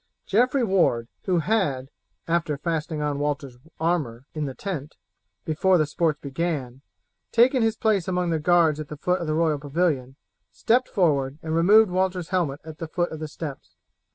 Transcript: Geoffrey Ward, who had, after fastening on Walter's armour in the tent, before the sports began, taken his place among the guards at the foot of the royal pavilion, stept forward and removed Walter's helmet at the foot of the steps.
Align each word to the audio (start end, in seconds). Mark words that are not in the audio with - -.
Geoffrey 0.25 0.63
Ward, 0.63 1.07
who 1.25 1.37
had, 1.37 1.91
after 2.27 2.57
fastening 2.57 3.03
on 3.03 3.19
Walter's 3.19 3.59
armour 3.79 4.25
in 4.33 4.45
the 4.45 4.55
tent, 4.55 4.95
before 5.45 5.77
the 5.77 5.85
sports 5.85 6.19
began, 6.19 6.81
taken 7.31 7.61
his 7.61 7.75
place 7.77 8.07
among 8.07 8.31
the 8.31 8.39
guards 8.39 8.79
at 8.79 8.87
the 8.87 8.97
foot 8.97 9.21
of 9.21 9.27
the 9.27 9.35
royal 9.35 9.59
pavilion, 9.59 10.15
stept 10.51 10.89
forward 10.89 11.37
and 11.43 11.55
removed 11.55 11.91
Walter's 11.91 12.29
helmet 12.29 12.61
at 12.63 12.79
the 12.79 12.87
foot 12.87 13.11
of 13.11 13.19
the 13.19 13.27
steps. 13.27 13.75